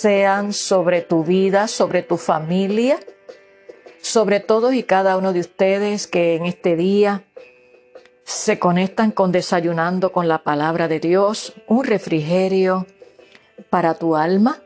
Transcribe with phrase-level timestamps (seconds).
[0.00, 3.00] sean sobre tu vida, sobre tu familia,
[4.00, 7.24] sobre todos y cada uno de ustedes que en este día
[8.22, 12.86] se conectan con desayunando con la palabra de Dios, un refrigerio
[13.70, 14.62] para tu alma.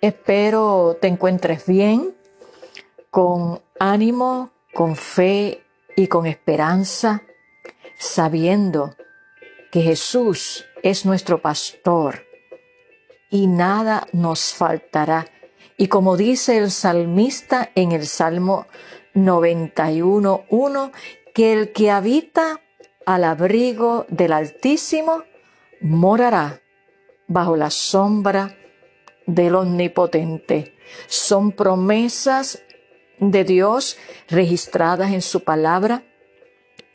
[0.00, 2.14] Espero te encuentres bien,
[3.10, 5.62] con ánimo, con fe
[5.96, 7.22] y con esperanza,
[7.98, 8.94] sabiendo
[9.70, 12.31] que Jesús es nuestro pastor
[13.32, 15.26] y nada nos faltará.
[15.78, 18.66] Y como dice el salmista en el Salmo
[19.14, 20.92] 91.1,
[21.34, 22.60] que el que habita
[23.06, 25.24] al abrigo del Altísimo
[25.80, 26.60] morará
[27.26, 28.54] bajo la sombra
[29.26, 30.76] del Omnipotente.
[31.06, 32.62] Son promesas
[33.18, 33.96] de Dios
[34.28, 36.04] registradas en su palabra,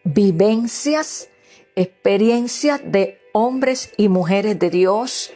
[0.04, 1.30] vivencias,
[1.76, 5.34] experiencias de hombres y mujeres de Dios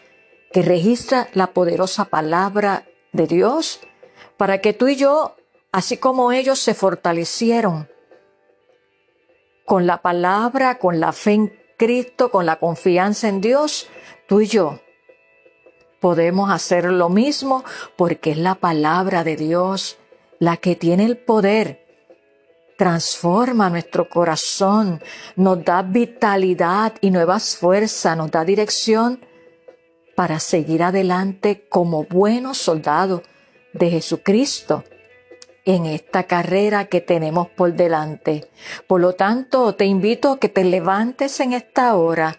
[0.51, 3.79] que registra la poderosa palabra de Dios
[4.37, 5.35] para que tú y yo,
[5.71, 7.89] así como ellos se fortalecieron
[9.65, 13.87] con la palabra, con la fe en Cristo, con la confianza en Dios,
[14.27, 14.79] tú y yo
[15.99, 17.63] podemos hacer lo mismo
[17.95, 19.97] porque es la palabra de Dios
[20.39, 21.81] la que tiene el poder
[22.81, 25.03] transforma nuestro corazón,
[25.35, 29.23] nos da vitalidad y nuevas fuerzas, nos da dirección
[30.15, 33.21] para seguir adelante como buenos soldados
[33.73, 34.83] de Jesucristo
[35.65, 38.49] en esta carrera que tenemos por delante.
[38.87, 42.37] Por lo tanto, te invito a que te levantes en esta hora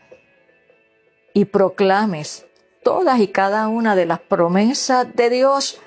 [1.33, 2.47] y proclames
[2.83, 5.81] todas y cada una de las promesas de Dios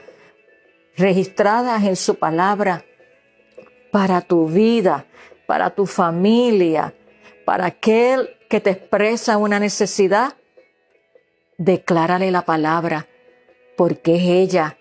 [0.98, 2.86] registradas en su palabra
[3.92, 5.06] para tu vida,
[5.46, 6.94] para tu familia,
[7.46, 10.36] para aquel que te expresa una necesidad
[11.58, 13.08] declárale la palabra,
[13.78, 14.78] porque es ella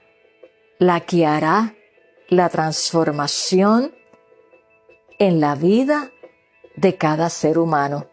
[0.79, 1.75] la que hará
[2.29, 3.95] la transformación
[5.19, 6.11] en la vida
[6.77, 8.07] de cada ser humano.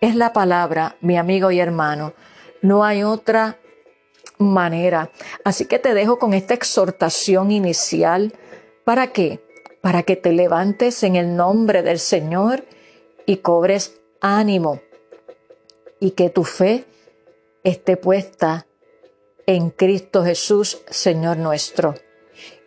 [0.00, 2.14] Es la palabra, mi amigo y hermano.
[2.60, 3.58] No hay otra
[4.38, 5.10] manera.
[5.44, 8.34] Así que te dejo con esta exhortación inicial.
[8.84, 9.40] ¿Para qué?
[9.80, 12.64] Para que te levantes en el nombre del Señor
[13.26, 14.80] y cobres ánimo
[16.00, 16.84] y que tu fe
[17.64, 18.66] esté puesta
[19.46, 21.94] en Cristo Jesús, Señor nuestro.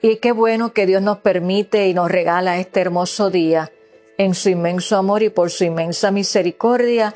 [0.01, 3.71] Y qué bueno que Dios nos permite y nos regala este hermoso día.
[4.17, 7.13] En su inmenso amor y por su inmensa misericordia,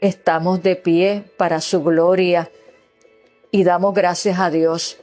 [0.00, 2.50] estamos de pie para su gloria
[3.50, 4.98] y damos gracias a Dios.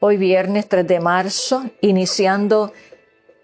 [0.00, 2.72] Hoy viernes 3 de marzo, iniciando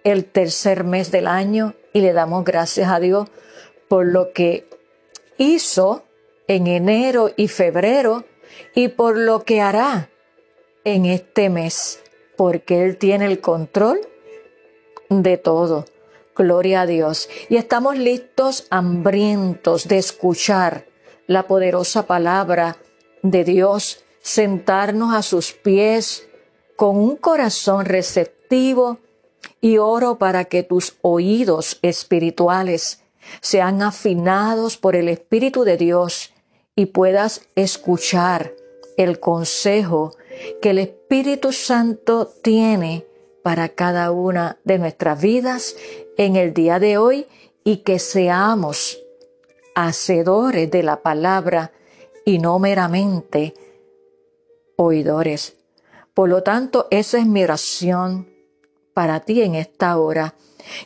[0.04, 3.28] el tercer mes del año y le damos gracias a Dios
[3.88, 4.68] por lo que
[5.38, 6.07] hizo
[6.48, 8.24] en enero y febrero
[8.74, 10.10] y por lo que hará
[10.84, 12.02] en este mes,
[12.36, 14.00] porque Él tiene el control
[15.10, 15.84] de todo.
[16.34, 17.28] Gloria a Dios.
[17.48, 20.86] Y estamos listos, hambrientos de escuchar
[21.26, 22.76] la poderosa palabra
[23.22, 26.28] de Dios, sentarnos a sus pies
[26.76, 28.98] con un corazón receptivo
[29.60, 33.02] y oro para que tus oídos espirituales
[33.40, 36.32] sean afinados por el Espíritu de Dios
[36.78, 38.52] y puedas escuchar
[38.96, 40.12] el consejo
[40.62, 43.04] que el Espíritu Santo tiene
[43.42, 45.74] para cada una de nuestras vidas
[46.16, 47.26] en el día de hoy
[47.64, 48.96] y que seamos
[49.74, 51.72] hacedores de la palabra
[52.24, 53.54] y no meramente
[54.76, 55.56] oidores.
[56.14, 58.28] Por lo tanto, esa es mi oración
[58.94, 60.36] para ti en esta hora.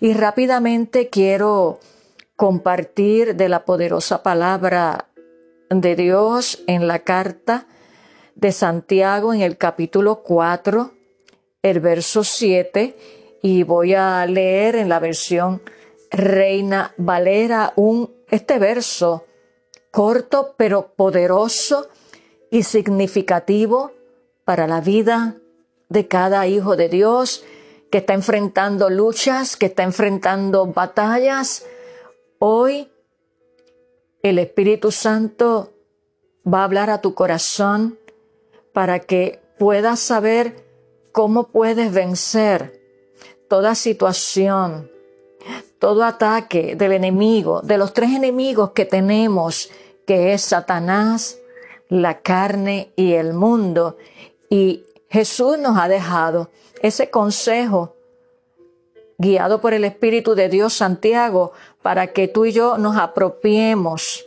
[0.01, 1.81] Y rápidamente quiero
[2.37, 5.12] compartir de la poderosa palabra
[5.81, 7.67] de Dios en la carta
[8.35, 10.93] de Santiago en el capítulo 4,
[11.63, 12.97] el verso 7,
[13.43, 15.63] y voy a leer en la versión
[16.11, 19.25] Reina Valera un, este verso
[19.91, 21.89] corto pero poderoso
[22.51, 23.93] y significativo
[24.45, 25.37] para la vida
[25.89, 27.45] de cada hijo de Dios
[27.91, 31.65] que está enfrentando luchas, que está enfrentando batallas.
[32.39, 32.92] Hoy
[34.23, 35.73] el Espíritu Santo
[36.47, 37.99] va a hablar a tu corazón
[38.73, 40.65] para que puedas saber
[41.11, 42.81] cómo puedes vencer
[43.49, 44.91] toda situación,
[45.79, 49.71] todo ataque del enemigo, de los tres enemigos que tenemos,
[50.07, 51.39] que es Satanás,
[51.89, 53.99] la carne y el mundo.
[54.49, 57.97] Y Jesús nos ha dejado ese consejo
[59.19, 61.53] guiado por el Espíritu de Dios Santiago
[61.83, 64.27] para que tú y yo nos apropiemos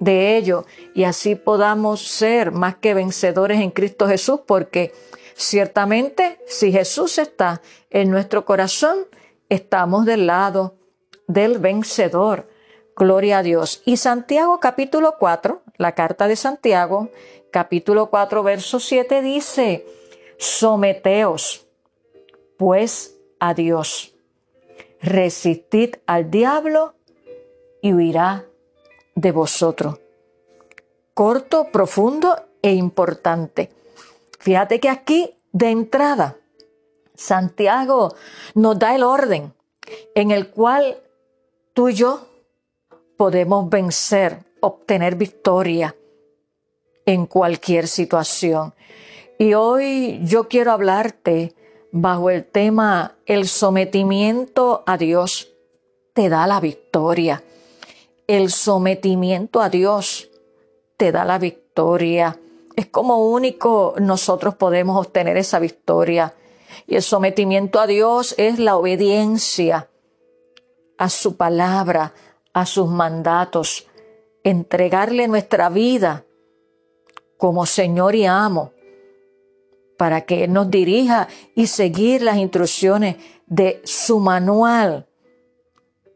[0.00, 0.64] de ello
[0.94, 4.92] y así podamos ser más que vencedores en Cristo Jesús, porque
[5.34, 8.98] ciertamente si Jesús está en nuestro corazón,
[9.48, 10.74] estamos del lado
[11.26, 12.48] del vencedor.
[12.96, 13.82] Gloria a Dios.
[13.84, 17.08] Y Santiago capítulo 4, la carta de Santiago,
[17.50, 19.86] capítulo 4, verso 7 dice,
[20.38, 21.66] someteos
[22.56, 24.11] pues a Dios,
[25.02, 26.94] resistid al diablo
[27.82, 28.46] y huirá
[29.14, 30.00] de vosotros.
[31.14, 33.70] Corto, profundo e importante.
[34.38, 36.36] Fíjate que aquí, de entrada,
[37.14, 38.14] Santiago
[38.54, 39.52] nos da el orden
[40.14, 41.02] en el cual
[41.74, 42.26] tú y yo
[43.16, 45.94] podemos vencer, obtener victoria
[47.04, 48.74] en cualquier situación.
[49.38, 51.54] Y hoy yo quiero hablarte
[51.92, 55.50] bajo el tema el sometimiento a Dios
[56.14, 57.44] te da la victoria.
[58.26, 60.30] El sometimiento a Dios
[60.96, 62.38] te da la victoria.
[62.76, 66.34] Es como único nosotros podemos obtener esa victoria.
[66.86, 69.90] Y el sometimiento a Dios es la obediencia
[70.96, 72.14] a su palabra,
[72.54, 73.86] a sus mandatos,
[74.44, 76.24] entregarle nuestra vida
[77.36, 78.72] como Señor y amo
[80.02, 85.06] para que nos dirija y seguir las instrucciones de su manual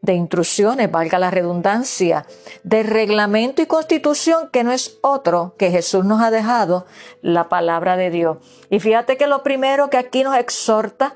[0.01, 2.25] de instrucciones, valga la redundancia,
[2.63, 6.85] de reglamento y constitución que no es otro que Jesús nos ha dejado,
[7.21, 8.39] la palabra de Dios.
[8.69, 11.15] Y fíjate que lo primero que aquí nos exhorta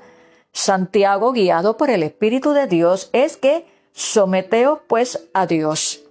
[0.53, 6.03] Santiago, guiado por el Espíritu de Dios, es que someteos pues a Dios.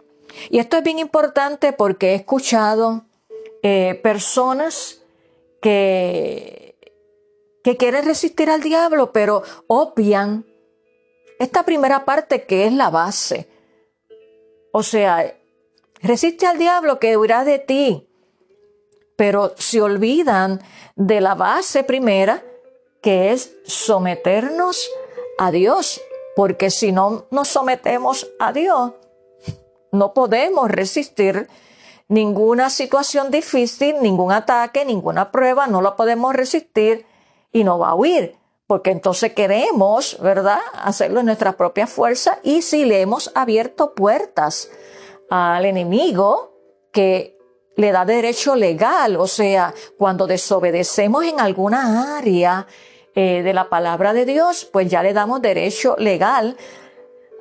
[0.51, 3.07] Y esto es bien importante porque he escuchado
[3.63, 5.00] eh, personas
[5.61, 6.77] que,
[7.63, 10.47] que quieren resistir al diablo, pero obvian
[11.39, 13.49] esta primera parte que es la base.
[14.73, 15.35] O sea,
[16.03, 18.07] resiste al diablo que huirá de ti.
[19.17, 20.61] Pero se olvidan
[20.97, 22.43] de la base primera,
[23.03, 24.89] que es someternos
[25.39, 26.01] a Dios.
[26.37, 28.93] Porque si no nos sometemos a Dios,
[29.93, 31.49] no podemos resistir
[32.11, 37.07] ninguna situación difícil, ningún ataque, ninguna prueba, no la podemos resistir
[37.51, 38.39] y no va a huir
[38.71, 44.71] porque entonces queremos, ¿verdad?, hacerlo en nuestra propia fuerza y si le hemos abierto puertas
[45.29, 46.55] al enemigo
[46.93, 47.37] que
[47.75, 52.69] le da derecho legal, o sea, cuando desobedecemos en alguna área
[53.17, 56.57] eh, de la palabra de Dios, pues ya le damos derecho legal,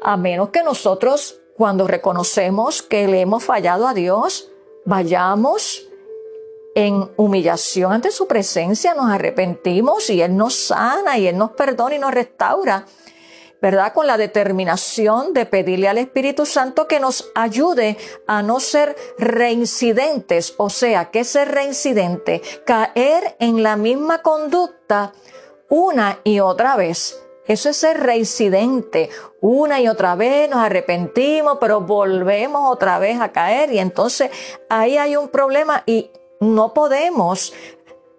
[0.02, 4.50] a menos que nosotros, cuando reconocemos que le hemos fallado a Dios,
[4.90, 5.88] vayamos
[6.74, 11.96] en humillación ante su presencia, nos arrepentimos y Él nos sana y Él nos perdona
[11.96, 12.86] y nos restaura,
[13.62, 13.94] ¿verdad?
[13.94, 20.56] Con la determinación de pedirle al Espíritu Santo que nos ayude a no ser reincidentes,
[20.58, 25.14] o sea, que ser reincidente, caer en la misma conducta
[25.70, 27.29] una y otra vez.
[27.50, 29.10] Eso es ser reincidente.
[29.42, 33.74] Una y otra vez nos arrepentimos, pero volvemos otra vez a caer.
[33.74, 34.30] Y entonces
[34.70, 37.52] ahí hay un problema y no podemos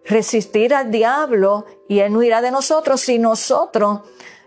[0.05, 4.01] resistir al diablo y él no irá de nosotros si nosotros,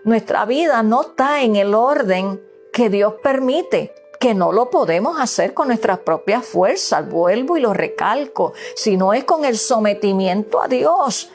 [0.03, 5.53] nuestra vida no está en el orden que Dios permite que no lo podemos hacer
[5.53, 11.29] con nuestras propias fuerzas, vuelvo y lo recalco, sino es con el sometimiento a Dios,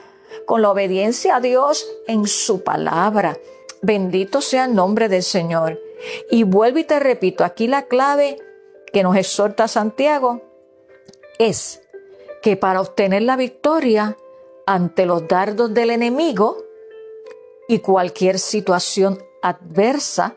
[0.48, 3.36] con la obediencia a Dios en su palabra.
[3.82, 5.78] Bendito sea el nombre del Señor.
[6.30, 8.38] Y vuelvo y te repito, aquí la clave
[8.90, 10.40] que nos exhorta Santiago
[11.38, 11.82] es
[12.40, 14.16] que para obtener la victoria
[14.64, 16.64] ante los dardos del enemigo
[17.68, 20.34] y cualquier situación adversa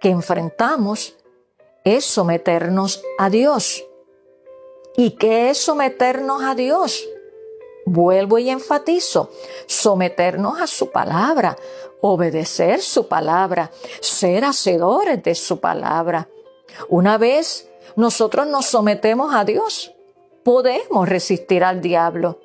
[0.00, 1.16] que enfrentamos
[1.84, 3.86] es someternos a Dios.
[4.96, 7.08] ¿Y qué es someternos a Dios?
[7.86, 9.30] Vuelvo y enfatizo,
[9.66, 11.56] someternos a su palabra,
[12.00, 16.28] obedecer su palabra, ser hacedores de su palabra.
[16.88, 19.94] Una vez nosotros nos sometemos a Dios,
[20.42, 22.40] podemos resistir al diablo.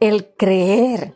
[0.00, 1.14] El creer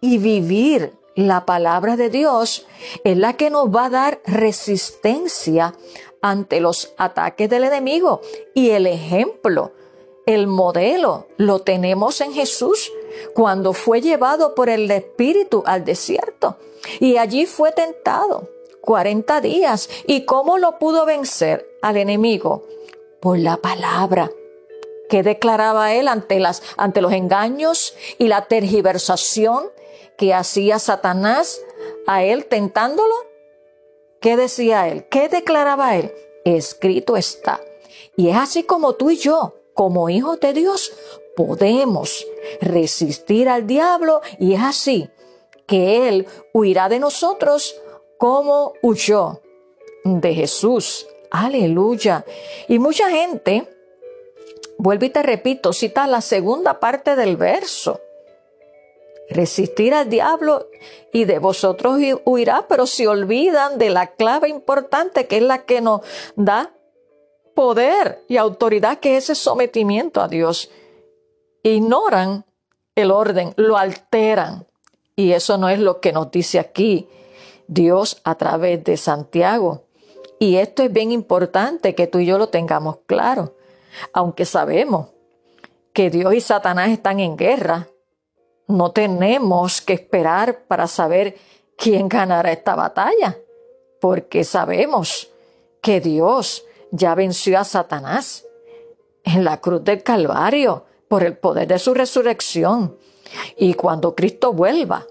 [0.00, 2.66] y vivir la palabra de Dios
[3.04, 5.74] es la que nos va a dar resistencia
[6.22, 8.20] ante los ataques del enemigo.
[8.54, 9.72] Y el ejemplo,
[10.26, 12.92] el modelo, lo tenemos en Jesús,
[13.34, 16.56] cuando fue llevado por el Espíritu al desierto
[16.98, 18.48] y allí fue tentado
[18.80, 19.88] 40 días.
[20.06, 22.64] ¿Y cómo lo pudo vencer al enemigo?
[23.20, 24.30] Por la palabra
[25.08, 29.70] que declaraba él ante, las, ante los engaños y la tergiversación
[30.16, 31.60] que hacía Satanás
[32.06, 33.14] a él tentándolo.
[34.20, 35.06] ¿Qué decía él?
[35.08, 36.12] ¿Qué declaraba él?
[36.44, 37.60] Escrito está.
[38.16, 40.92] Y es así como tú y yo, como hijos de Dios,
[41.34, 42.26] podemos
[42.60, 45.08] resistir al diablo y es así
[45.66, 47.80] que él huirá de nosotros
[48.18, 49.40] como huyó
[50.04, 51.06] de Jesús.
[51.30, 52.26] Aleluya.
[52.68, 53.66] Y mucha gente
[54.76, 58.02] Vuelvo y te repito, cita la segunda parte del verso.
[59.30, 60.68] Resistir al diablo
[61.10, 65.80] y de vosotros huirá, pero se olvidan de la clave importante que es la que
[65.80, 66.02] nos
[66.36, 66.74] da
[67.54, 70.70] poder y autoridad, que es ese sometimiento a Dios.
[71.62, 72.44] Ignoran
[72.94, 74.66] el orden, lo alteran.
[75.16, 77.08] Y eso no es lo que nos dice aquí
[77.66, 79.84] Dios a través de Santiago.
[80.38, 83.54] Y esto es bien importante que tú y yo lo tengamos claro.
[84.12, 85.08] Aunque sabemos
[85.92, 87.88] que Dios y Satanás están en guerra,
[88.66, 91.36] no tenemos que esperar para saber
[91.76, 93.36] quién ganará esta batalla,
[94.00, 95.28] porque sabemos
[95.82, 98.46] que Dios ya venció a Satanás
[99.24, 102.96] en la cruz del Calvario por el poder de su resurrección.
[103.56, 105.06] Y cuando Cristo vuelva,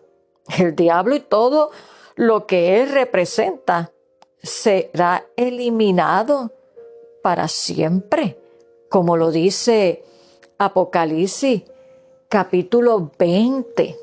[0.57, 1.71] el diablo y todo
[2.15, 3.91] lo que él representa
[4.41, 6.51] será eliminado
[7.21, 8.37] para siempre
[8.89, 10.03] como lo dice
[10.57, 11.63] Apocalipsis
[12.27, 13.95] capítulo 20,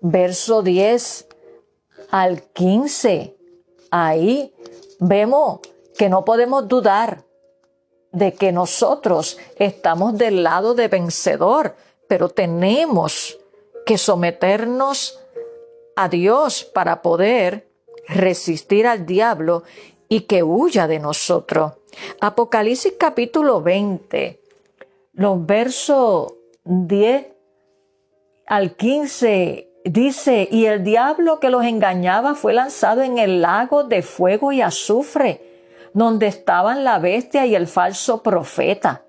[0.00, 1.26] verso 10
[2.10, 3.36] al 15.
[3.90, 4.54] Ahí
[5.00, 5.60] vemos
[6.02, 7.22] que no podemos dudar
[8.10, 11.76] de que nosotros estamos del lado de vencedor,
[12.08, 13.38] pero tenemos
[13.86, 15.20] que someternos
[15.94, 17.68] a Dios para poder
[18.08, 19.62] resistir al diablo
[20.08, 21.74] y que huya de nosotros.
[22.20, 24.40] Apocalipsis capítulo 20,
[25.12, 27.28] los versos 10
[28.48, 34.02] al 15 dice, y el diablo que los engañaba fue lanzado en el lago de
[34.02, 35.51] fuego y azufre,
[35.94, 39.04] donde estaban la bestia y el falso profeta,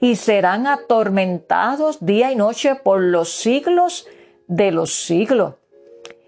[0.00, 4.06] y serán atormentados día y noche por los siglos
[4.46, 5.54] de los siglos.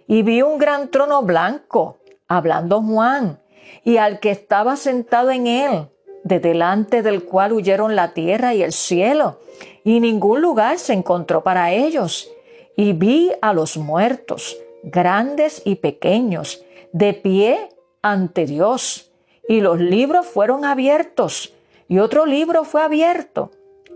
[0.07, 1.99] Y vi un gran trono blanco,
[2.29, 3.41] hablando Juan,
[3.85, 5.89] y al que estaba sentado en él,
[6.25, 9.39] de delante del cual huyeron la tierra y el cielo,
[9.85, 12.29] y ningún lugar se encontró para ellos.
[12.77, 17.69] Y vi a los muertos, grandes y pequeños, de pie
[18.03, 19.13] ante Dios,
[19.49, 21.55] y los libros fueron abiertos,
[21.89, 23.51] y otro libro fue abierto,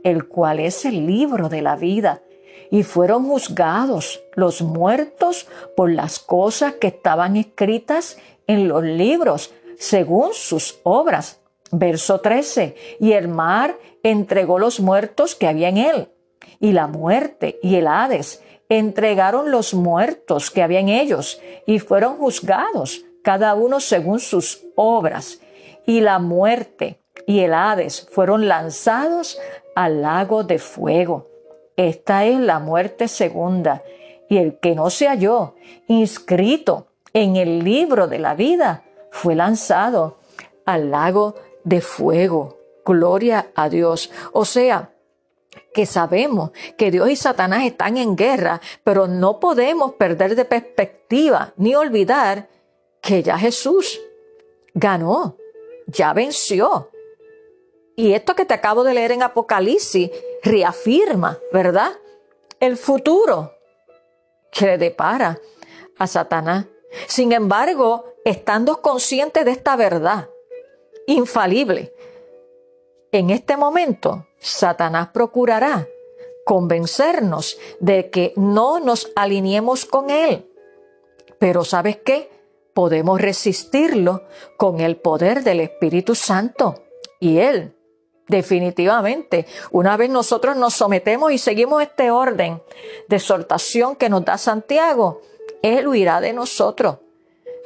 [0.04, 2.22] el cual es el libro de la vida,
[2.70, 8.16] y fueron juzgados los muertos por las cosas que estaban escritas
[8.46, 11.40] en los libros según sus obras.
[11.72, 12.76] Verso 13.
[13.00, 16.08] Y el mar entregó los muertos que había en él.
[16.60, 22.16] Y la muerte y el Hades entregaron los muertos que había en ellos y fueron
[22.16, 25.40] juzgados, cada uno según sus obras.
[25.86, 29.38] Y la muerte y el Hades fueron lanzados
[29.74, 31.28] al lago de fuego.
[31.76, 33.82] Esta es la muerte segunda.
[34.28, 35.54] Y el que no se halló
[35.88, 40.18] inscrito en el libro de la vida fue lanzado
[40.64, 41.34] al lago
[41.64, 42.58] de fuego.
[42.84, 44.10] Gloria a Dios.
[44.32, 44.90] O sea,
[45.74, 51.52] que sabemos que Dios y Satanás están en guerra, pero no podemos perder de perspectiva
[51.56, 52.48] ni olvidar
[53.00, 54.00] que ya Jesús
[54.74, 55.36] ganó,
[55.86, 56.90] ya venció.
[57.96, 60.10] Y esto que te acabo de leer en Apocalipsis
[60.42, 61.92] reafirma, ¿verdad?
[62.58, 63.52] El futuro
[64.50, 65.38] que le depara
[65.98, 66.66] a Satanás.
[67.06, 70.28] Sin embargo, estando conscientes de esta verdad
[71.06, 71.92] infalible,
[73.12, 75.86] en este momento Satanás procurará
[76.44, 80.50] convencernos de que no nos alineemos con Él.
[81.38, 82.30] Pero ¿sabes qué?
[82.74, 84.24] Podemos resistirlo
[84.56, 86.84] con el poder del Espíritu Santo.
[87.18, 87.76] Y Él,
[88.28, 92.62] definitivamente, una vez nosotros nos sometemos y seguimos este orden
[93.08, 95.20] de exhortación que nos da Santiago,
[95.62, 96.98] Él huirá de nosotros.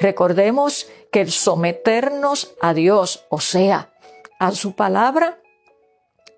[0.00, 3.92] Recordemos que el someternos a Dios, o sea,
[4.38, 5.38] a su palabra,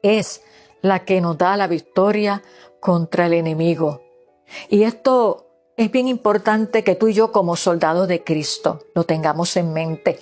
[0.02, 0.42] es
[0.82, 2.42] la que nos da la victoria
[2.80, 4.02] contra el enemigo.
[4.68, 5.45] Y esto
[5.76, 10.18] es bien importante que tú y yo como soldados de Cristo lo tengamos en mente.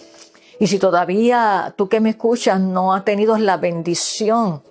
[0.59, 4.63] Y si todavía tú que me escuchas no has tenido la bendición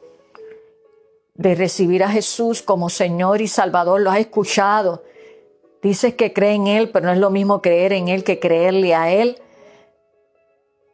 [1.35, 5.03] de recibir a Jesús como Señor y Salvador, lo has escuchado.
[5.81, 8.93] Dices que cree en Él, pero no es lo mismo creer en Él que creerle
[8.93, 9.37] a Él.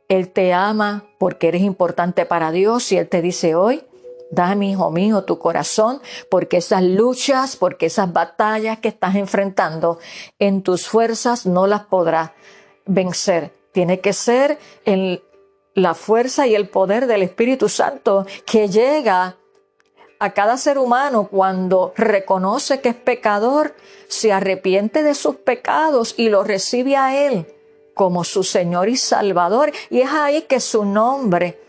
[0.08, 3.84] Él te ama porque eres importante para Dios y Él te dice hoy,
[4.31, 10.00] dame, hijo mío, tu corazón, porque esas luchas, porque esas batallas que estás enfrentando
[10.38, 12.31] en tus fuerzas no las podrás
[12.86, 13.53] vencer.
[13.71, 15.21] Tiene que ser en
[15.74, 19.38] la fuerza y el poder del Espíritu Santo que llega
[20.19, 23.75] a cada ser humano cuando reconoce que es pecador,
[24.09, 27.48] se arrepiente de sus pecados y lo recibe a Él
[27.93, 29.71] como su Señor y Salvador.
[29.89, 31.59] Y es ahí que su nombre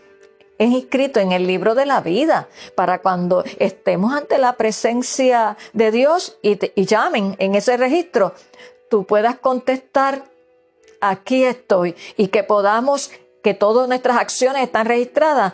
[0.61, 5.89] es inscrito en el libro de la vida, para cuando estemos ante la presencia de
[5.89, 8.35] Dios y, llamen en ese registro,
[8.87, 10.23] tú puedas contestar,
[10.99, 13.09] aquí estoy, y que podamos,
[13.41, 15.53] que todas nuestras acciones están registradas.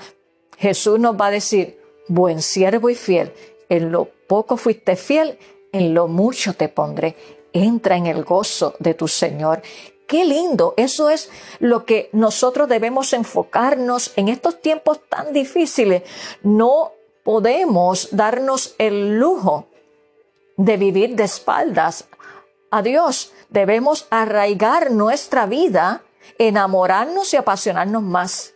[0.58, 3.32] Jesús nos va a decir, buen siervo y fiel,
[3.70, 5.40] en lo poco fuiste fiel,
[5.72, 7.16] en lo mucho te pondré.
[7.54, 9.62] Entra en el gozo de tu Señor.
[10.08, 16.04] Qué lindo, eso es lo que nosotros debemos enfocarnos en estos tiempos tan difíciles.
[16.44, 19.68] No podemos darnos el lujo
[20.56, 22.06] de vivir de espaldas
[22.72, 23.34] a Dios.
[23.50, 26.04] Debemos arraigar nuestra vida,
[26.38, 28.54] enamorarnos y apasionarnos más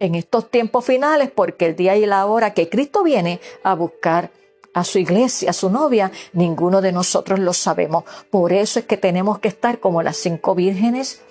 [0.00, 4.30] en estos tiempos finales porque el día y la hora que Cristo viene a buscar
[4.74, 8.04] a su iglesia, a su novia, ninguno de nosotros lo sabemos.
[8.28, 11.22] Por eso es que tenemos que estar como las cinco vírgenes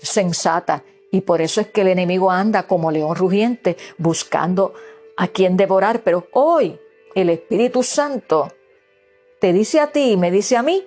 [0.00, 0.82] sensatas.
[1.12, 4.74] Y por eso es que el enemigo anda como león rugiente buscando
[5.16, 6.00] a quien devorar.
[6.00, 6.80] Pero hoy
[7.14, 8.52] el Espíritu Santo
[9.40, 10.84] te dice a ti y me dice a mí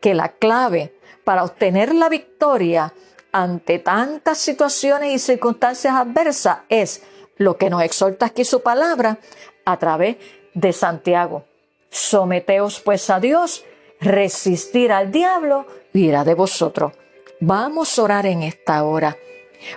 [0.00, 0.94] que la clave
[1.24, 2.92] para obtener la victoria
[3.32, 7.02] ante tantas situaciones y circunstancias adversas es
[7.36, 9.18] lo que nos exhorta aquí su palabra
[9.64, 10.16] a través
[10.56, 11.44] de Santiago.
[11.90, 13.64] Someteos pues a Dios,
[14.00, 16.92] resistir al diablo, irá de vosotros.
[17.38, 19.16] Vamos a orar en esta hora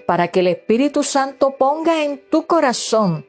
[0.06, 3.26] para que el Espíritu Santo ponga en tu corazón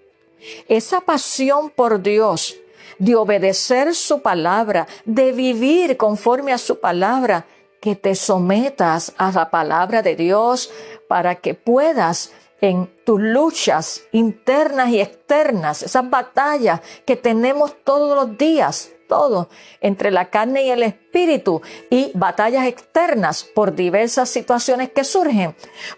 [0.68, 2.56] esa pasión por Dios,
[2.98, 7.46] de obedecer su palabra, de vivir conforme a su palabra,
[7.80, 10.70] que te sometas a la palabra de Dios
[11.08, 18.36] para que puedas en tus luchas internas y externas, esas batallas que tenemos todos los
[18.36, 19.48] días, todo,
[19.80, 25.56] entre la carne y el espíritu y batallas externas por diversas situaciones que surgen,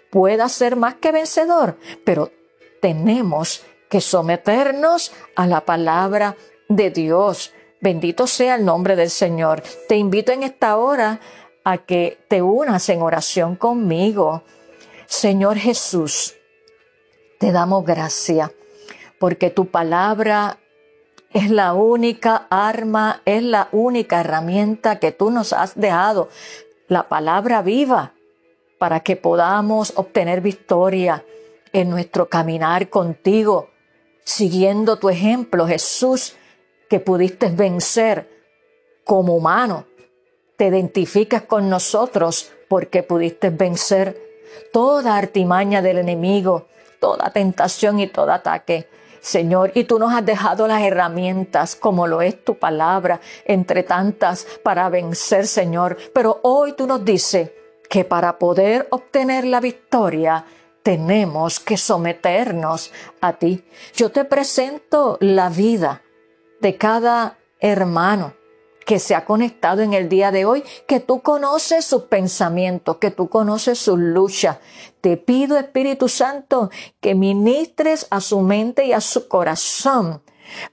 [0.09, 2.31] pueda ser más que vencedor, pero
[2.81, 6.35] tenemos que someternos a la palabra
[6.67, 7.53] de Dios.
[7.79, 9.61] Bendito sea el nombre del Señor.
[9.87, 11.19] Te invito en esta hora
[11.63, 14.43] a que te unas en oración conmigo.
[15.05, 16.35] Señor Jesús,
[17.43, 18.51] te damos gracias
[19.19, 20.59] porque tu palabra
[21.33, 26.29] es la única arma, es la única herramienta que tú nos has dejado,
[26.87, 28.13] la palabra viva,
[28.79, 31.25] para que podamos obtener victoria
[31.73, 33.71] en nuestro caminar contigo,
[34.23, 36.37] siguiendo tu ejemplo, Jesús,
[36.89, 38.29] que pudiste vencer
[39.03, 39.85] como humano.
[40.55, 44.32] Te identificas con nosotros porque pudiste vencer
[44.71, 46.67] toda artimaña del enemigo,
[46.99, 48.87] toda tentación y todo ataque.
[49.21, 54.45] Señor, y tú nos has dejado las herramientas como lo es tu palabra, entre tantas,
[54.63, 55.97] para vencer, Señor.
[56.13, 57.51] Pero hoy tú nos dices
[57.89, 60.45] que para poder obtener la victoria,
[60.83, 63.63] tenemos que someternos a ti.
[63.95, 66.01] Yo te presento la vida
[66.59, 68.33] de cada hermano,
[68.85, 73.11] que se ha conectado en el día de hoy, que tú conoces sus pensamientos, que
[73.11, 74.57] tú conoces sus luchas.
[75.01, 76.69] Te pido, Espíritu Santo,
[77.01, 80.21] que ministres a su mente y a su corazón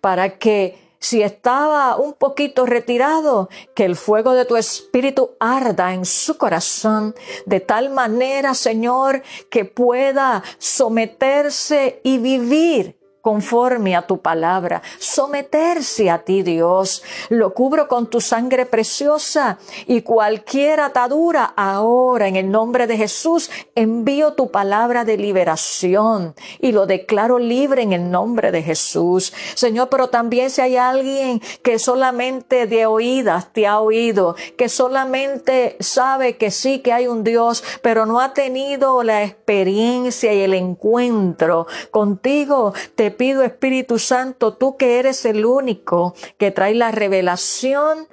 [0.00, 6.04] para que si estaba un poquito retirado, que el fuego de tu espíritu arda en
[6.04, 7.14] su corazón,
[7.46, 16.18] de tal manera, Señor, que pueda someterse y vivir conforme a tu palabra, someterse a
[16.18, 17.02] ti, Dios.
[17.28, 23.50] Lo cubro con tu sangre preciosa y cualquier atadura ahora en el nombre de Jesús
[23.74, 29.32] envío tu palabra de liberación y lo declaro libre en el nombre de Jesús.
[29.54, 35.76] Señor, pero también si hay alguien que solamente de oídas te ha oído, que solamente
[35.80, 40.54] sabe que sí que hay un Dios, pero no ha tenido la experiencia y el
[40.54, 48.08] encuentro contigo, te pido, Espíritu Santo, tú que eres el único que trae la revelación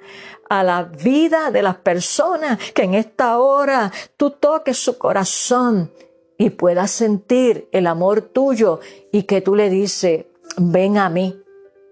[0.48, 5.92] a la vida de las personas, que en esta hora tú toques su corazón
[6.38, 8.80] y puedas sentir el amor tuyo
[9.12, 11.42] y que tú le dices, ven a mí,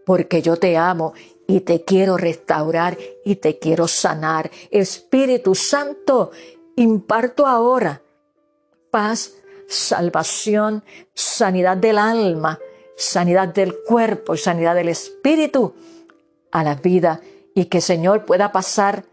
[0.05, 1.13] porque yo te amo
[1.47, 4.51] y te quiero restaurar y te quiero sanar.
[4.71, 6.31] Espíritu Santo,
[6.77, 8.03] imparto ahora
[8.91, 9.35] paz,
[9.69, 12.59] salvación, sanidad del alma,
[12.97, 15.75] sanidad del cuerpo y sanidad del espíritu
[16.51, 17.21] a la vida
[17.55, 19.05] y que Señor pueda pasar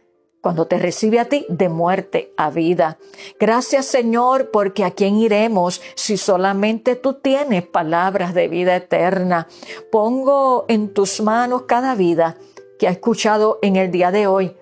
[0.42, 2.98] cuando te recibe a ti de muerte a vida.
[3.40, 9.48] Gracias Señor, porque a quién iremos si solamente tú tienes palabras de vida eterna.
[9.92, 12.36] Pongo en tus manos cada vida
[12.78, 14.54] que ha escuchado en el día de hoy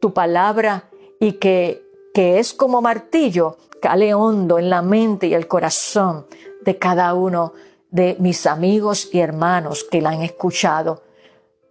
[0.00, 5.46] tu palabra y que, que es como martillo, cale hondo en la mente y el
[5.46, 6.26] corazón
[6.62, 7.52] de cada uno
[7.92, 11.04] de mis amigos y hermanos que la han escuchado.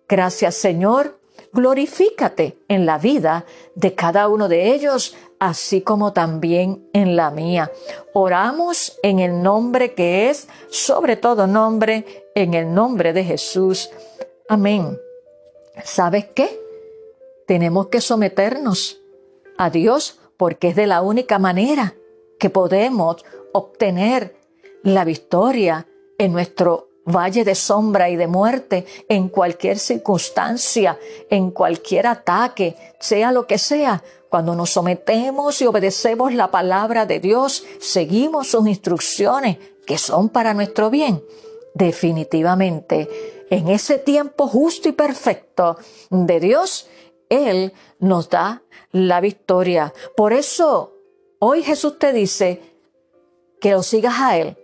[0.07, 1.19] Gracias Señor
[1.53, 7.71] glorifícate en la vida de cada uno de ellos, así como también en la mía.
[8.13, 13.89] Oramos en el nombre que es sobre todo nombre, en el nombre de Jesús.
[14.47, 14.97] Amén.
[15.83, 16.59] ¿Sabes qué?
[17.47, 19.01] Tenemos que someternos
[19.57, 21.95] a Dios porque es de la única manera
[22.39, 24.35] que podemos obtener
[24.83, 25.87] la victoria
[26.21, 30.99] en nuestro valle de sombra y de muerte, en cualquier circunstancia,
[31.31, 37.19] en cualquier ataque, sea lo que sea, cuando nos sometemos y obedecemos la palabra de
[37.19, 39.57] Dios, seguimos sus instrucciones
[39.87, 41.23] que son para nuestro bien,
[41.73, 43.09] definitivamente,
[43.49, 45.77] en ese tiempo justo y perfecto
[46.11, 46.87] de Dios,
[47.29, 49.91] Él nos da la victoria.
[50.15, 50.93] Por eso,
[51.39, 52.61] hoy Jesús te dice
[53.59, 54.55] que lo sigas a Él,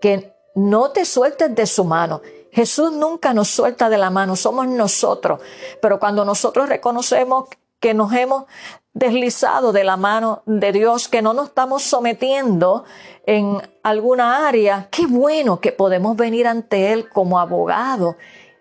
[0.00, 2.20] que no te sueltes de su mano.
[2.50, 5.40] Jesús nunca nos suelta de la mano, somos nosotros.
[5.80, 8.44] Pero cuando nosotros reconocemos que nos hemos
[8.92, 12.84] deslizado de la mano de Dios, que no nos estamos sometiendo
[13.24, 18.16] en alguna área, qué bueno que podemos venir ante Él como abogado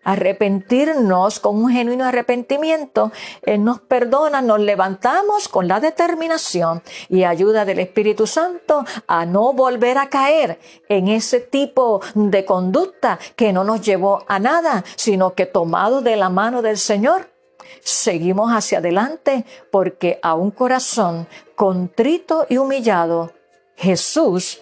[0.08, 7.65] arrepentirnos con un genuino arrepentimiento, Él nos perdona, nos levantamos con la determinación y ayuda
[7.65, 13.65] del Espíritu Santo a no volver a caer en ese tipo de conducta que no
[13.65, 17.30] nos llevó a nada, sino que tomado de la mano del Señor,
[17.82, 23.34] seguimos hacia adelante porque a un corazón contrito y humillado,
[23.76, 24.62] Jesús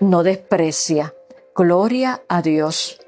[0.00, 1.14] no desprecia.
[1.54, 2.98] Gloria a Dios.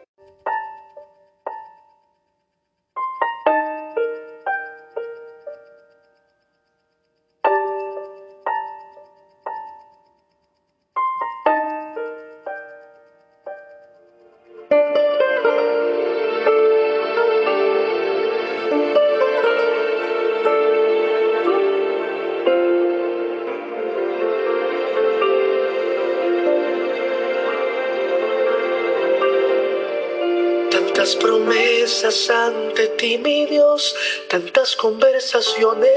[32.31, 33.97] Ante ti, mi Dios,
[34.29, 35.89] tantas conversaciones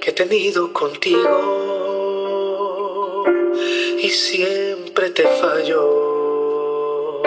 [0.00, 1.26] que he tenido contigo
[3.98, 7.22] y siempre te fallo.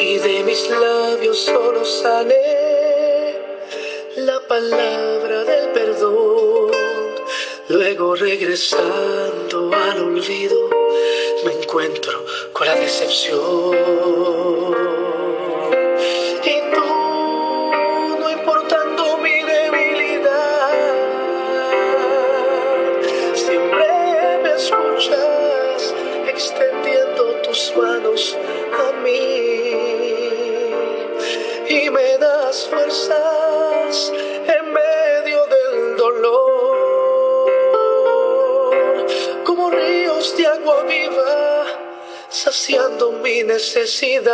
[0.00, 3.36] Y de mis labios solo sale
[4.16, 6.72] la palabra del perdón.
[7.68, 10.68] Luego regresando al olvido,
[11.44, 12.25] me encuentro
[12.56, 13.36] con la decepción.
[43.44, 44.32] Necesidad.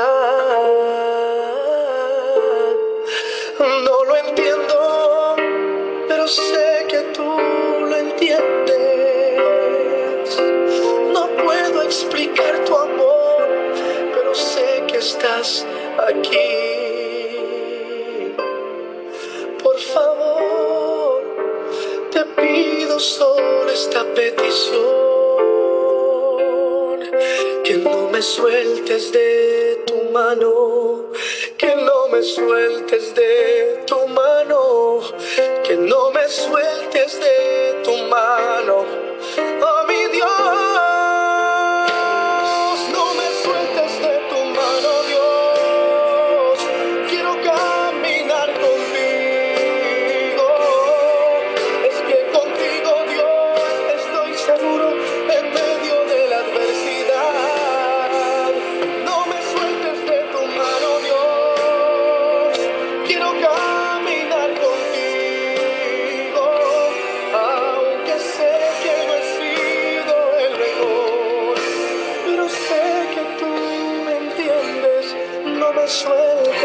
[3.59, 5.37] No lo entiendo,
[6.09, 8.79] pero sé que tú lo entiendes.
[11.13, 13.49] No puedo explicar tu amor,
[14.15, 15.67] pero sé que estás
[15.99, 16.39] aquí.
[19.63, 21.23] Por favor,
[22.11, 25.02] te pido solo esta petición
[28.23, 31.11] sueltes de tu mano,
[31.59, 35.01] que no me sueltes de tu mano,
[35.65, 38.87] que no me sueltes de tu mano.
[39.61, 39.82] Oh
[75.83, 76.62] me sueltes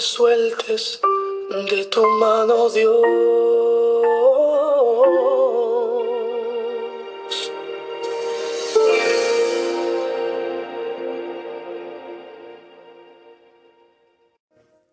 [0.00, 1.00] sueltes
[1.70, 2.96] de tu mano, Dios.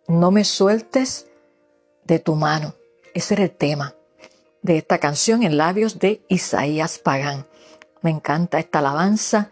[0.07, 1.27] No me sueltes
[2.03, 2.75] de tu mano.
[3.13, 3.95] Ese era el tema
[4.61, 7.47] de esta canción en labios de Isaías Pagán.
[8.01, 9.51] Me encanta esta alabanza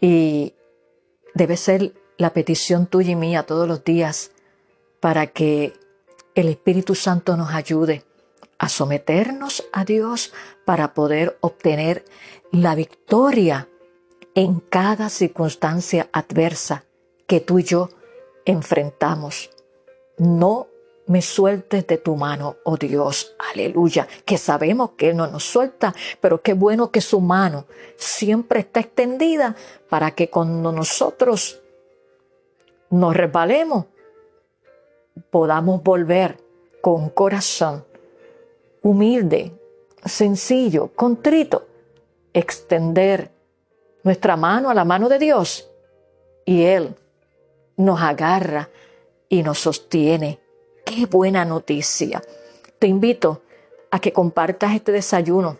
[0.00, 0.54] y
[1.34, 4.32] debe ser la petición tuya y mía todos los días
[5.00, 5.72] para que
[6.34, 8.04] el Espíritu Santo nos ayude
[8.58, 10.32] a someternos a Dios
[10.64, 12.04] para poder obtener
[12.52, 13.68] la victoria
[14.34, 16.84] en cada circunstancia adversa
[17.26, 17.88] que tú y yo
[18.44, 19.50] enfrentamos.
[20.18, 20.68] No
[21.06, 25.94] me sueltes de tu mano, oh Dios, aleluya, que sabemos que Él no nos suelta,
[26.20, 29.56] pero qué bueno que su mano siempre está extendida
[29.88, 31.60] para que cuando nosotros
[32.90, 33.86] nos resbalemos,
[35.30, 36.38] podamos volver
[36.80, 37.84] con corazón
[38.82, 39.52] humilde,
[40.04, 41.66] sencillo, contrito,
[42.32, 43.30] extender
[44.02, 45.68] nuestra mano a la mano de Dios
[46.44, 46.94] y Él
[47.76, 48.70] nos agarra
[49.28, 50.40] y nos sostiene.
[50.84, 52.22] Qué buena noticia.
[52.78, 53.42] Te invito
[53.90, 55.58] a que compartas este desayuno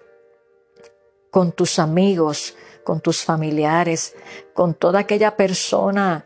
[1.31, 4.17] con tus amigos, con tus familiares,
[4.55, 6.25] con toda aquella persona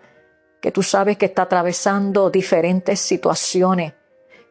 [0.65, 3.93] que tú sabes que está atravesando diferentes situaciones,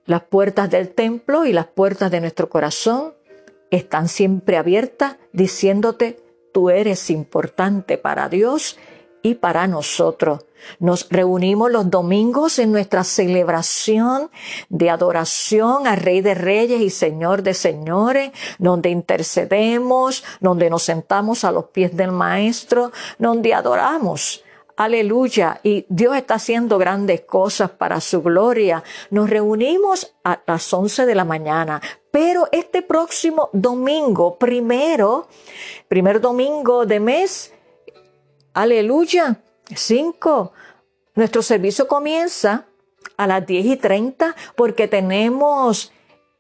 [0.06, 3.14] Las puertas del templo y las puertas de nuestro corazón
[3.70, 6.20] están siempre abiertas diciéndote,
[6.52, 8.78] tú eres importante para Dios
[9.22, 10.46] y para nosotros.
[10.80, 14.30] Nos reunimos los domingos en nuestra celebración
[14.70, 21.44] de adoración al Rey de Reyes y Señor de Señores, donde intercedemos, donde nos sentamos
[21.44, 24.44] a los pies del Maestro, donde adoramos.
[24.78, 25.60] Aleluya.
[25.64, 28.84] Y Dios está haciendo grandes cosas para su gloria.
[29.10, 31.82] Nos reunimos a las 11 de la mañana.
[32.10, 35.28] Pero este próximo domingo, primero,
[35.88, 37.54] primer domingo de mes,
[38.54, 39.42] aleluya,
[39.74, 40.54] 5.
[41.16, 42.66] Nuestro servicio comienza
[43.18, 45.92] a las 10 y 30 porque tenemos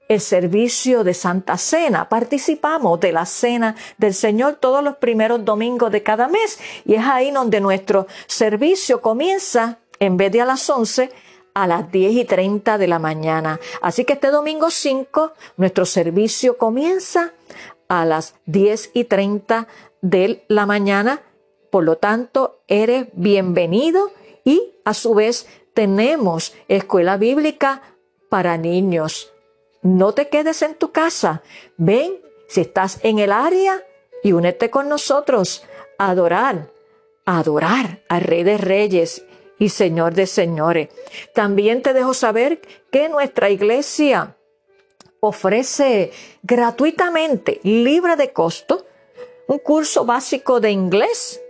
[0.07, 2.09] el servicio de Santa Cena.
[2.09, 7.05] Participamos de la Cena del Señor todos los primeros domingos de cada mes y es
[7.05, 11.11] ahí donde nuestro servicio comienza en vez de a las 11
[11.53, 13.59] a las 10 y 30 de la mañana.
[13.81, 17.31] Así que este domingo 5 nuestro servicio comienza
[17.87, 19.67] a las 10 y 30
[20.01, 21.21] de la mañana
[21.71, 24.11] por lo tanto, eres bienvenido
[24.43, 27.81] y a su vez tenemos escuela bíblica
[28.29, 29.33] para niños.
[29.81, 31.41] No te quedes en tu casa.
[31.77, 33.83] Ven, si estás en el área,
[34.21, 35.63] y únete con nosotros
[35.97, 36.69] a adorar,
[37.25, 39.25] a adorar Rey de Reyes
[39.57, 40.89] y Señor de Señores.
[41.33, 44.35] También te dejo saber que nuestra iglesia
[45.21, 46.11] ofrece
[46.43, 48.85] gratuitamente, libre de costo,
[49.47, 51.40] un curso básico de inglés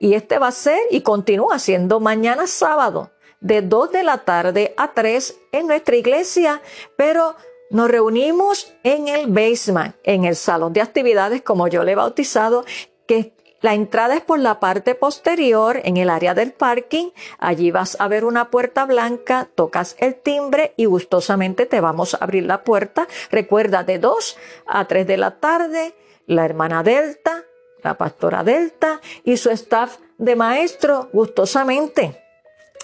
[0.00, 4.74] y este va a ser y continúa siendo mañana sábado de 2 de la tarde
[4.76, 6.60] a 3 en nuestra iglesia,
[6.96, 7.36] pero
[7.70, 12.64] nos reunimos en el basement, en el salón de actividades como yo le he bautizado,
[13.06, 17.10] que la entrada es por la parte posterior, en el área del parking.
[17.38, 22.18] Allí vas a ver una puerta blanca, tocas el timbre y gustosamente te vamos a
[22.18, 23.06] abrir la puerta.
[23.30, 25.94] Recuerda, de 2 a 3 de la tarde,
[26.26, 27.44] la hermana Delta,
[27.82, 32.22] la pastora Delta y su staff de maestro gustosamente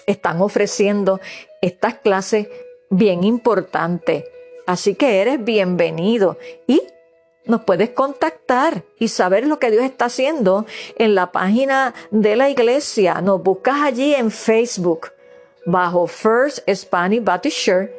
[0.05, 1.19] están ofreciendo
[1.61, 2.47] estas clases
[2.89, 4.23] bien importantes.
[4.65, 6.81] Así que eres bienvenido y
[7.45, 10.65] nos puedes contactar y saber lo que Dios está haciendo
[10.97, 13.21] en la página de la iglesia.
[13.21, 15.11] Nos buscas allí en Facebook
[15.65, 17.91] bajo First Spanish Baptist Church.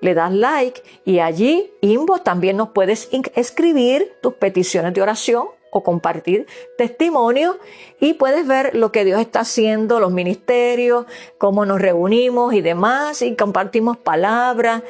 [0.00, 5.82] Le das like y allí, Inbo, también nos puedes escribir tus peticiones de oración o
[5.82, 6.46] compartir
[6.78, 7.58] testimonio
[8.00, 11.06] y puedes ver lo que Dios está haciendo, los ministerios,
[11.38, 14.82] cómo nos reunimos y demás y compartimos palabras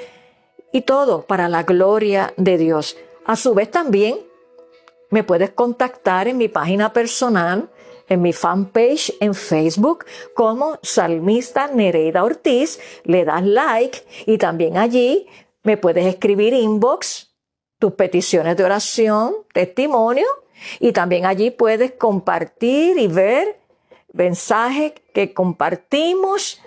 [0.73, 2.97] y todo para la gloria de Dios.
[3.25, 4.19] A su vez también
[5.11, 7.71] me puedes contactar en mi página personal,
[8.09, 15.27] en mi fanpage en Facebook como Salmista Nereida Ortiz, le das like y también allí
[15.63, 17.35] me puedes escribir inbox
[17.79, 20.27] tus peticiones de oración, testimonio
[20.81, 23.59] y también allí puedes compartir y ver
[24.13, 26.61] mensajes que compartimos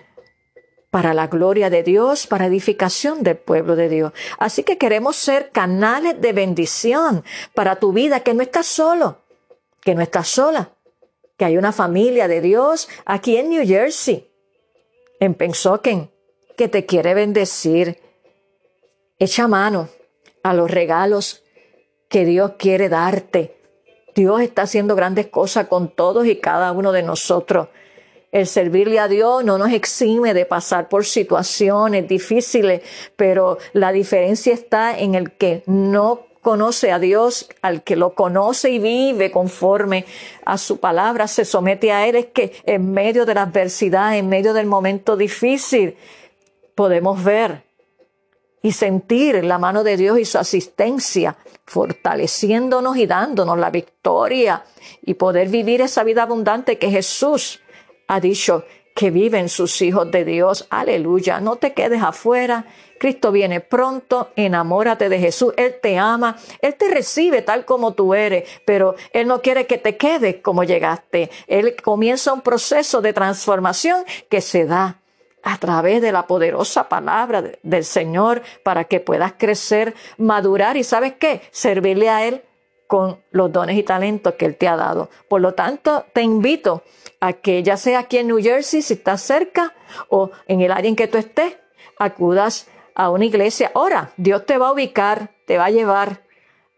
[0.89, 4.13] para la gloria de Dios, para edificación del pueblo de Dios.
[4.38, 7.23] Así que queremos ser canales de bendición
[7.54, 9.19] para tu vida, que no estás solo,
[9.82, 10.71] que no estás sola,
[11.38, 14.28] que hay una familia de Dios aquí en New Jersey,
[15.19, 16.12] en Pensoken,
[16.58, 17.99] que te quiere bendecir.
[19.19, 19.89] Echa mano
[20.43, 21.43] a los regalos
[22.10, 23.59] que Dios quiere darte
[24.15, 27.67] Dios está haciendo grandes cosas con todos y cada uno de nosotros.
[28.32, 32.82] El servirle a Dios no nos exime de pasar por situaciones difíciles,
[33.15, 38.69] pero la diferencia está en el que no conoce a Dios, al que lo conoce
[38.69, 40.06] y vive conforme
[40.46, 44.29] a su palabra, se somete a Él, es que en medio de la adversidad, en
[44.29, 45.98] medio del momento difícil,
[46.75, 47.69] podemos ver
[48.62, 54.63] y sentir la mano de Dios y su asistencia, fortaleciéndonos y dándonos la victoria
[55.01, 57.62] y poder vivir esa vida abundante que Jesús
[58.07, 60.67] ha dicho que viven sus hijos de Dios.
[60.69, 62.65] Aleluya, no te quedes afuera.
[62.99, 68.13] Cristo viene pronto, enamórate de Jesús, Él te ama, Él te recibe tal como tú
[68.13, 71.29] eres, pero Él no quiere que te quedes como llegaste.
[71.47, 74.99] Él comienza un proceso de transformación que se da
[75.44, 81.13] a través de la poderosa palabra del Señor para que puedas crecer, madurar y sabes
[81.13, 82.44] qué, servirle a Él
[82.87, 85.10] con los dones y talentos que Él te ha dado.
[85.27, 86.83] Por lo tanto, te invito
[87.19, 89.73] a que ya sea aquí en New Jersey, si estás cerca,
[90.10, 91.58] o en el área en que tú estés,
[91.98, 93.71] acudas a una iglesia.
[93.75, 96.23] Ahora, Dios te va a ubicar, te va a llevar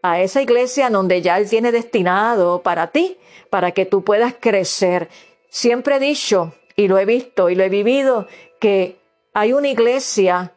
[0.02, 3.18] a esa iglesia donde ya Él tiene destinado para ti,
[3.50, 5.08] para que tú puedas crecer
[5.54, 8.26] Siempre he dicho, y lo he visto y lo he vivido,
[8.62, 8.96] que
[9.34, 10.52] hay una iglesia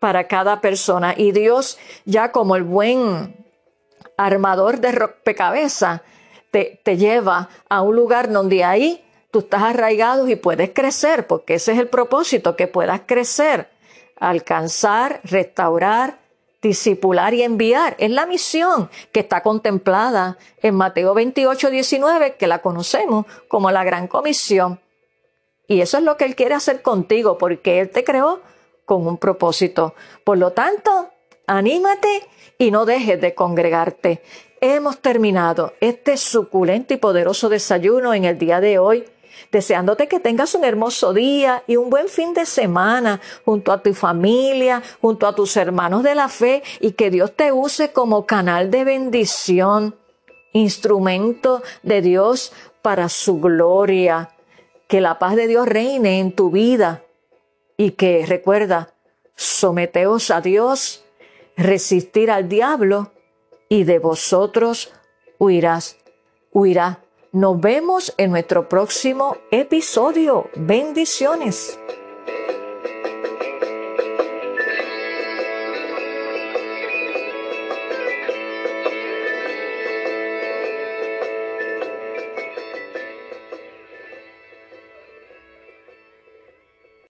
[0.00, 1.76] para cada persona y Dios
[2.06, 3.36] ya como el buen
[4.16, 6.00] armador de rompecabezas
[6.50, 11.54] te, te lleva a un lugar donde ahí tú estás arraigado y puedes crecer, porque
[11.54, 13.68] ese es el propósito, que puedas crecer,
[14.18, 16.20] alcanzar, restaurar,
[16.62, 17.96] discipular y enviar.
[17.98, 23.84] Es la misión que está contemplada en Mateo 28, 19, que la conocemos como la
[23.84, 24.80] gran comisión.
[25.72, 28.42] Y eso es lo que Él quiere hacer contigo, porque Él te creó
[28.84, 29.94] con un propósito.
[30.22, 31.08] Por lo tanto,
[31.46, 34.22] anímate y no dejes de congregarte.
[34.60, 39.06] Hemos terminado este suculento y poderoso desayuno en el día de hoy
[39.50, 43.94] deseándote que tengas un hermoso día y un buen fin de semana junto a tu
[43.94, 48.70] familia, junto a tus hermanos de la fe y que Dios te use como canal
[48.70, 49.96] de bendición,
[50.52, 52.52] instrumento de Dios
[52.82, 54.28] para su gloria.
[54.92, 57.02] Que la paz de Dios reine en tu vida
[57.78, 58.92] y que recuerda,
[59.36, 61.02] someteos a Dios,
[61.56, 63.10] resistir al diablo
[63.70, 64.92] y de vosotros
[65.38, 65.96] huirás,
[66.52, 67.00] huirá
[67.32, 70.50] nos vemos en nuestro próximo episodio.
[70.56, 71.78] Bendiciones.